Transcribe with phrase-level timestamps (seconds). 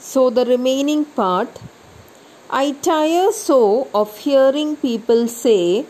[0.00, 1.60] So, the remaining part
[2.48, 5.86] I tire so of hearing people say,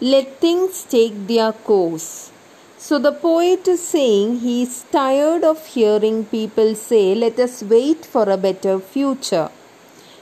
[0.00, 2.30] let things take their course.
[2.76, 8.04] So, the poet is saying he is tired of hearing people say, let us wait
[8.04, 9.48] for a better future.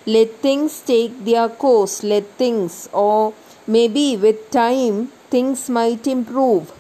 [0.07, 3.35] Let things take their course, let things, or
[3.67, 6.73] maybe with time, things might improve.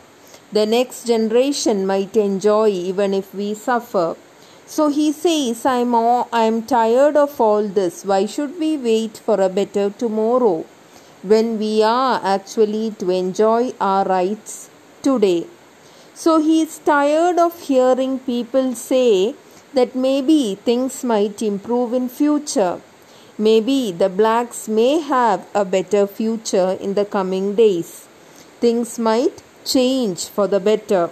[0.52, 4.16] The next generation might enjoy even if we suffer.
[4.70, 8.04] So he says, I'm, all, I'm tired of all this.
[8.04, 10.64] Why should we wait for a better tomorrow
[11.24, 14.70] when we are actually to enjoy our rights
[15.02, 15.48] today?
[16.14, 19.34] So he is tired of hearing people say
[19.74, 22.80] that maybe things might improve in future.
[23.36, 28.06] Maybe the blacks may have a better future in the coming days.
[28.60, 31.10] Things might change for the better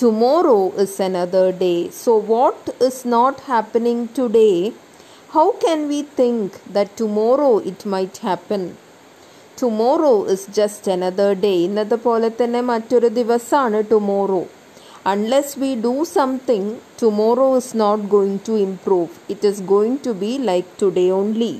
[0.00, 1.90] Tomorrow is another day.
[1.92, 4.72] So, what is not happening today?
[5.30, 8.64] How can we think that tomorrow it might happen?
[9.58, 14.40] Tomorrow is just another day ഇന്നത്തെ പോലെ തന്നെ മറ്റൊരു ദിവസമാണ് tomorrow
[15.12, 20.32] unless V do something tomorrow is not going to improve it is going to be
[20.50, 21.52] like today only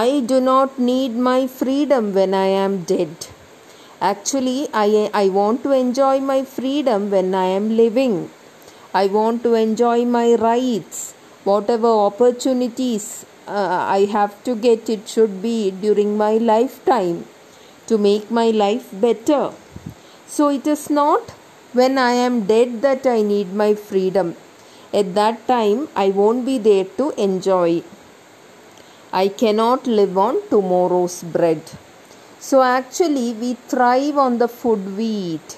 [0.00, 3.26] I do not need my freedom when I am dead
[4.01, 8.31] Actually, I, I want to enjoy my freedom when I am living.
[8.95, 11.13] I want to enjoy my rights.
[11.43, 17.25] Whatever opportunities uh, I have to get, it should be during my lifetime
[17.85, 19.51] to make my life better.
[20.25, 21.29] So it is not
[21.73, 24.35] when I am dead that I need my freedom.
[24.91, 27.83] At that time, I won't be there to enjoy.
[29.13, 31.61] I cannot live on tomorrow's bread.
[32.43, 35.57] So actually we thrive on the food we eat.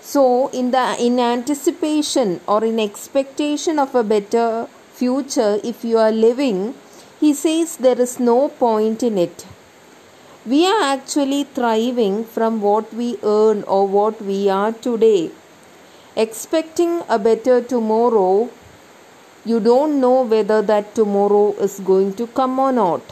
[0.00, 4.66] So in the in anticipation or in expectation of a better
[5.00, 6.74] future if you are living,
[7.20, 9.46] he says there is no point in it.
[10.46, 15.30] We are actually thriving from what we earn or what we are today.
[16.16, 18.48] Expecting a better tomorrow,
[19.44, 23.02] you don't know whether that tomorrow is going to come or not.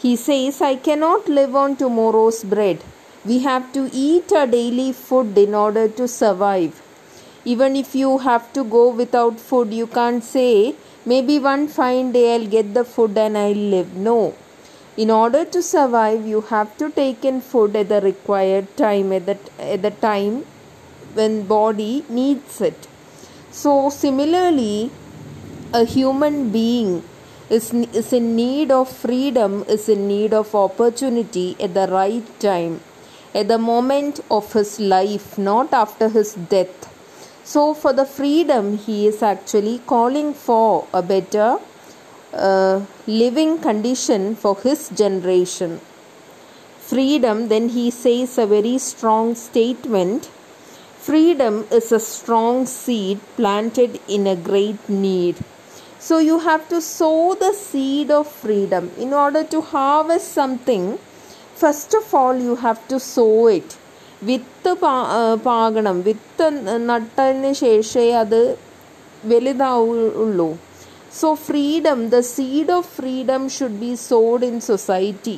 [0.00, 2.84] He says, I cannot live on tomorrow's bread.
[3.24, 6.80] We have to eat our daily food in order to survive.
[7.44, 12.34] Even if you have to go without food, you can't say, maybe one fine day
[12.34, 13.94] I'll get the food and I'll live.
[13.96, 14.34] No.
[14.96, 19.26] In order to survive, you have to take in food at the required time, at
[19.26, 20.44] the, at the time
[21.14, 22.86] when body needs it.
[23.50, 24.92] So similarly,
[25.72, 27.02] a human being
[27.50, 32.80] is, is in need of freedom, is in need of opportunity at the right time,
[33.34, 36.94] at the moment of his life, not after his death.
[37.44, 41.58] So, for the freedom, he is actually calling for a better
[42.32, 45.80] uh, living condition for his generation.
[46.78, 50.28] Freedom, then he says a very strong statement
[51.08, 55.36] freedom is a strong seed planted in a great need.
[55.99, 58.91] So you have to sow the seed of freedom.
[58.97, 60.83] In order to harvest something,
[61.55, 63.69] first of all, you have to sow it.
[64.21, 64.71] വിത്ത്
[65.45, 66.45] പാകണം വിത്ത്
[66.89, 68.41] നട്ടതിന് ശേഷമേ അത്
[69.23, 70.47] വലുതാവുള്ളൂ
[71.19, 75.35] so freedom the seed of freedom should be sown in society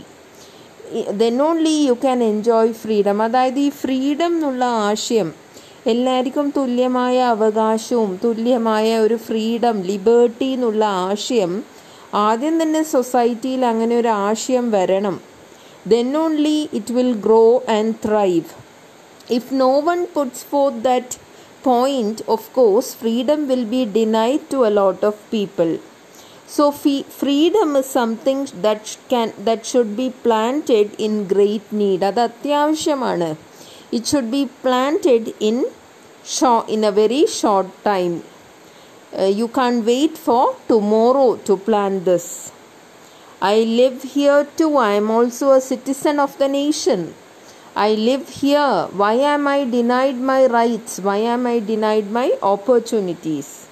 [1.23, 5.31] then only you can enjoy freedom അതായത് ഈ freedom എന്നുള്ള ആശയം
[5.86, 11.64] എല്ലാവർക്കും തുല്യമായ അവകാശവും തുല്യമായ ഒരു ഫ്രീഡം ലിബേർട്ടി എന്നുള്ള ആശയം.
[12.14, 15.20] ആദ്യം തന്നെ സൊസൈറ്റിയിൽ അങ്ങനെ ഒരു ആശയം വരണം.
[15.86, 18.44] Then only it will grow and thrive
[19.30, 21.16] if no one puts for that
[21.64, 25.78] point of course freedom will be denied to a lot of people
[26.56, 32.20] so fee freedom is something that can that should be planted in great need അത്
[32.20, 33.49] അത്യാവശ്യമാണ്.
[33.92, 35.64] It should be planted in
[36.24, 38.22] short, in a very short time
[39.18, 42.53] uh, you can't wait for tomorrow to plant this
[43.41, 47.15] i live here too i am also a citizen of the nation
[47.76, 48.88] I live here.
[48.92, 50.98] Why am I denied my rights?
[50.98, 53.68] Why am I denied my opportunities?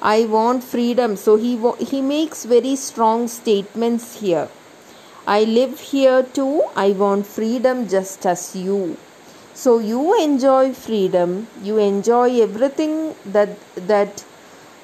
[0.00, 1.16] I want freedom.
[1.16, 4.48] So he he makes very strong statements here.
[5.26, 6.62] I live here too.
[6.74, 8.96] I want freedom just as you.
[9.54, 11.46] So you enjoy freedom.
[11.62, 14.24] You enjoy everything that that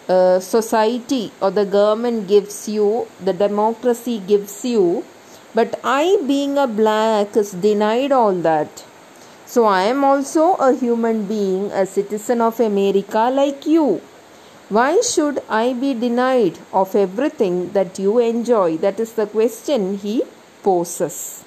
[0.09, 5.05] uh, society or the government gives you, the democracy gives you.
[5.55, 8.85] But I, being a black, is denied all that.
[9.47, 14.01] So I am also a human being, a citizen of America like you.
[14.69, 18.77] Why should I be denied of everything that you enjoy?
[18.77, 20.23] That is the question he
[20.63, 21.45] poses.